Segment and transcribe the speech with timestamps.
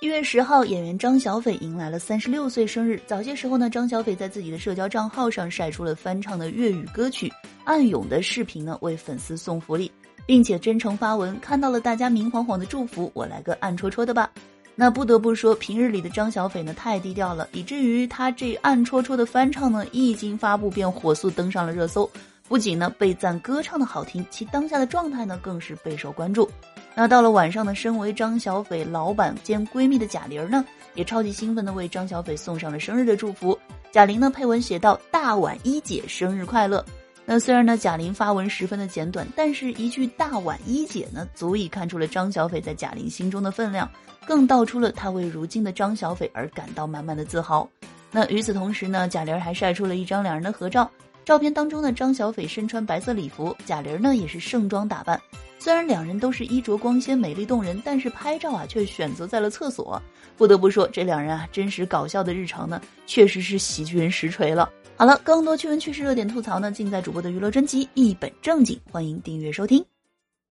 [0.00, 2.98] 一月十号，演员张小斐迎来了三十六岁生日。
[3.06, 7.28] 早些时候呢，张小斐在自己的社交账号上晒出了翻唱的粤语歌曲
[7.64, 9.92] 《暗涌》的视频呢，为粉丝送福利，
[10.24, 14.30] 并且真诚发文：“看到了大家明晃晃的祝福，我来个暗戳戳的吧。”
[14.74, 22.10] 那不得不说，平日里的张小斐呢太低调了，以至于他这暗戳戳的翻唱呢，一经发布便火速登上了热搜。
[22.48, 26.50] 不仅呢被赞歌唱的好听，其当下的状态呢更是备受关注。
[27.00, 30.62] 那到了晚上呢，身为张小斐老板兼闺蜜的贾玲呢，
[30.94, 33.58] 也超级兴奋的为张小斐送上了生日的祝福。
[33.90, 36.84] 贾玲呢配文写道：“大碗一姐生日快乐。”
[37.24, 43.90] 那虽然呢贾玲发文十分的简短，但是一句“大碗一姐”呢，足以看出了张小斐在贾玲心中的分量，
[44.26, 47.66] 更道出了她为如今的张小斐而感到满满的自豪。
[48.12, 50.90] 那与此同时呢，贾玲还晒出了一张两人的合照。
[51.24, 55.18] 照片当中呢，张小斐身穿白色礼服，贾玲呢也是盛装打扮。
[55.62, 60.00] 虽然两人都是衣着光鲜、美丽动人，但是拍照啊却选择在了厕所。
[60.34, 64.70] 不得不说，这两人啊真实搞笑的日常呢，确实是喜剧人实锤了。
[64.96, 69.84] 好了，更多趣闻趣事、热点吐槽呢，尽在主播的娱乐专辑《一本正经》，欢迎订阅收听。